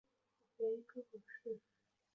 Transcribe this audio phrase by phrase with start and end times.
[0.57, 1.09] 原因刚好
[1.43, 1.59] 是